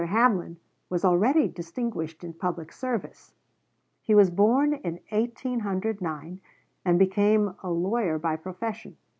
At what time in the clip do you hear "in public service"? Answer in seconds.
2.23-3.35